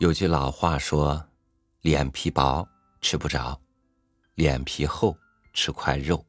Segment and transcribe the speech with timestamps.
[0.00, 1.22] 有句老话说
[1.82, 2.66] ：“脸皮薄
[3.02, 3.60] 吃不着，
[4.34, 5.14] 脸皮厚
[5.52, 6.24] 吃块肉。”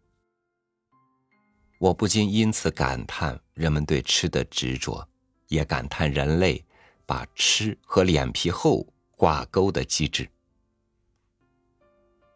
[1.79, 5.07] 我不禁因此感叹人们对吃的执着，
[5.47, 6.61] 也感叹人类
[7.05, 10.29] 把吃和脸皮厚挂钩的机制。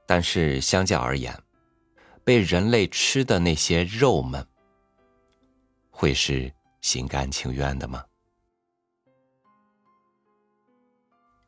[0.05, 1.37] 但是相较而言，
[2.23, 4.47] 被人类吃的那些肉们，
[5.89, 8.05] 会是心甘情愿的吗？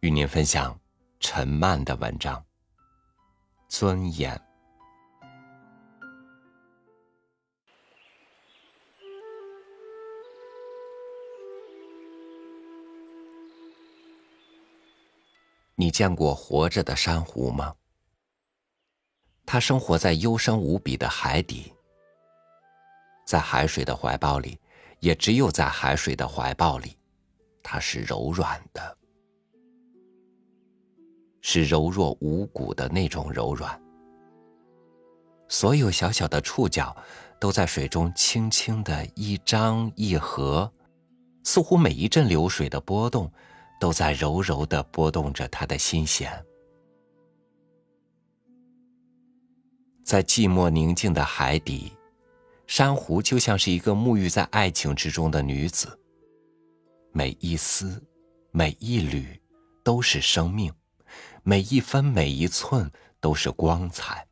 [0.02, 0.80] 与您分享
[1.20, 2.40] 陈曼的文章
[3.68, 4.36] 《尊严》。
[15.74, 17.76] 你见过活着的珊瑚吗？
[19.48, 21.74] 它生活在幽深无比的海底，
[23.26, 24.60] 在海水的怀抱里，
[25.00, 26.96] 也只有在海水的怀抱里，
[27.64, 28.97] 它是柔软的。
[31.50, 33.82] 是柔弱无骨的那种柔软，
[35.48, 36.94] 所有小小的触角
[37.40, 40.70] 都在水中轻轻的一张一合，
[41.46, 43.32] 似乎每一阵流水的波动
[43.80, 46.30] 都在柔柔的拨动着他的心弦。
[50.04, 51.94] 在寂寞宁静的海底，
[52.66, 55.98] 珊瑚就像是一个沐浴在爱情之中的女子，
[57.14, 58.04] 每一丝，
[58.52, 59.42] 每一缕，
[59.82, 60.70] 都是生命。
[61.50, 64.28] 每一分每一寸都是光彩。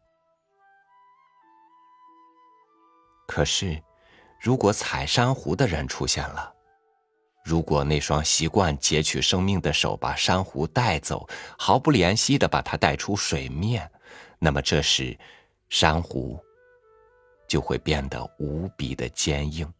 [3.25, 3.81] 可是，
[4.41, 6.53] 如果采珊瑚的人出现了，
[7.45, 11.25] 如果那双习惯截取生命的手把珊瑚带走，
[11.57, 13.89] 毫不怜惜的把它带出水面，
[14.37, 15.17] 那么这时，
[15.69, 16.37] 珊瑚
[17.47, 19.73] 就会变得无比的坚硬。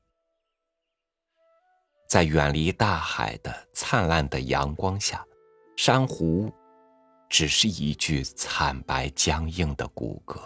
[2.08, 5.22] 在远离大海的灿烂的阳光下，
[5.76, 6.50] 珊瑚。
[7.30, 10.40] 只是一具惨白僵硬的骨骼。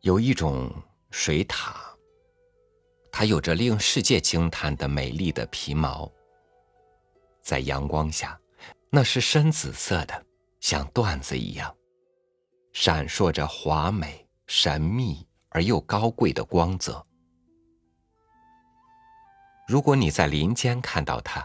[0.00, 0.70] 有一种
[1.10, 1.74] 水獭，
[3.10, 6.10] 它有着令世界惊叹的美丽的皮毛，
[7.40, 8.38] 在阳光下，
[8.90, 10.26] 那是深紫色的，
[10.60, 11.74] 像缎子一样，
[12.72, 17.05] 闪烁着华美、神秘而又高贵的光泽。
[19.66, 21.44] 如果你在林间看到它，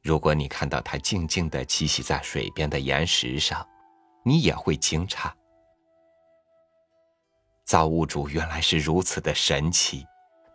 [0.00, 3.66] 如果你看到它静静的栖息在水边的岩石上，
[4.24, 5.30] 你也会惊诧：
[7.62, 10.06] 造物主原来是如此的神奇，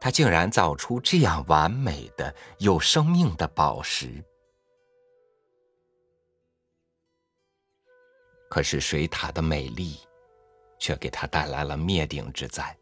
[0.02, 4.24] 他竟然造出这样完美的有生命的宝石。
[8.50, 10.00] 可是水獭的美丽，
[10.80, 12.76] 却给他带来了灭顶之灾。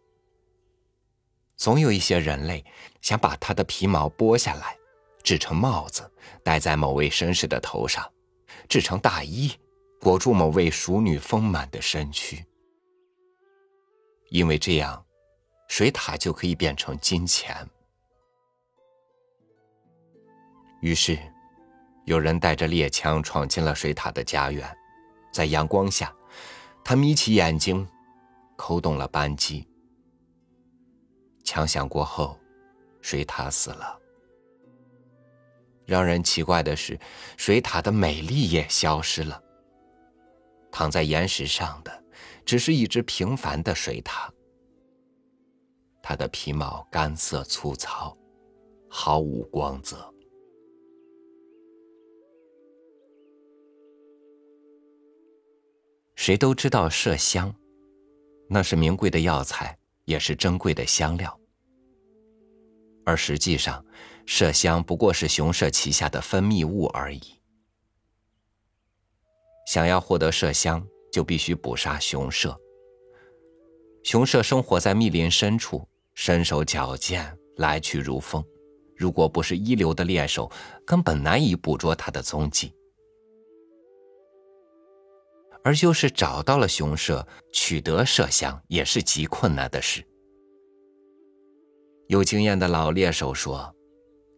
[1.57, 2.63] 总有一些人类
[3.01, 4.77] 想把它的皮毛剥下来，
[5.23, 6.09] 制成帽子
[6.43, 8.09] 戴在某位绅士的头上，
[8.69, 9.51] 制成大衣
[9.99, 12.45] 裹住某位淑女丰满的身躯，
[14.29, 15.03] 因为这样，
[15.67, 17.67] 水獭就可以变成金钱。
[20.81, 21.17] 于是，
[22.05, 24.77] 有人带着猎枪闯进了水獭的家园，
[25.33, 26.15] 在阳光下，
[26.83, 27.85] 他眯起眼睛，
[28.55, 29.67] 扣动了扳机。
[31.47, 32.37] 枪响过后，
[32.99, 33.97] 水獭死了。
[35.85, 36.99] 让人奇怪的是，
[37.37, 39.41] 水獭的美丽也消失了。
[40.69, 42.03] 躺在岩石上的，
[42.43, 44.29] 只是一只平凡的水獭。
[46.03, 48.15] 它的皮毛干涩粗糙，
[48.89, 50.13] 毫无光泽。
[56.15, 57.55] 谁都知道麝香，
[58.49, 59.79] 那是名贵的药材。
[60.07, 61.37] 也是珍贵的香料，
[63.05, 63.85] 而实际上，
[64.25, 67.21] 麝香不过是雄麝旗下的分泌物而已。
[69.67, 70.81] 想要获得麝香，
[71.11, 72.55] 就必须捕杀雄麝。
[74.01, 78.41] 雄麝生活在密林深处，身手矫健，来去如风。
[78.95, 80.49] 如果不是一流的猎手，
[80.85, 82.73] 根本难以捕捉它的踪迹。
[85.63, 90.05] 而就是找到了雄麝，取得麝香也是极困难的事。
[92.07, 93.73] 有经验的老猎手说：“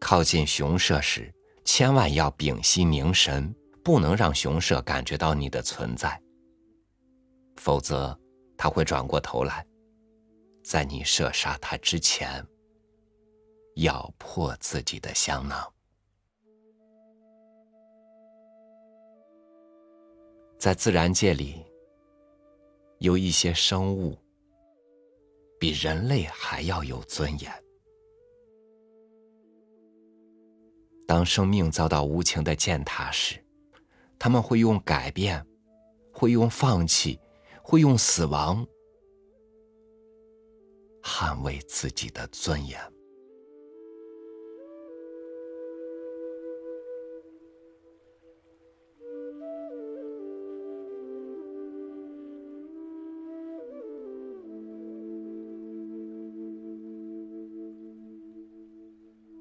[0.02, 1.32] 靠近雄麝时，
[1.64, 6.20] 千万要屏息凝神，不能让雄麝感觉到你的存在，
[7.58, 8.20] 否则
[8.58, 9.66] 他会转过头来，
[10.64, 12.44] 在你射杀他之前，
[13.76, 15.64] 咬破自己的香囊。”
[20.60, 21.66] 在自然界里，
[22.98, 24.18] 有一些生物
[25.58, 27.50] 比人类还要有尊严。
[31.08, 33.42] 当生命遭到无情的践踏时，
[34.20, 35.44] 他们会用改变，
[36.12, 37.18] 会用放弃，
[37.64, 38.68] 会用死亡，
[41.02, 42.78] 捍卫自己的尊严。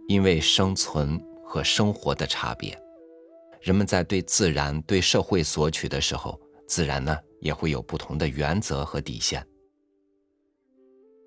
[0.08, 2.76] 因为生存和生活的差别，
[3.60, 9.46] 人们在对自然、对社会索取的时候，自然呢也会有不同的原则和底线。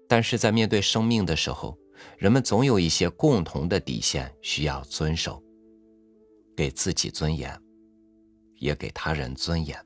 [0.07, 1.77] 但是在面对生命的时候，
[2.17, 5.41] 人们总有一些共同的底线需要遵守，
[6.57, 7.55] 给自己尊严，
[8.55, 9.77] 也给他人尊严。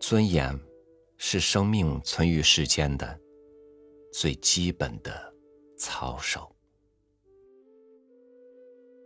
[0.00, 0.58] 尊严
[1.18, 3.20] 是生命存于世间的
[4.14, 5.12] 最基本的
[5.76, 6.53] 操守。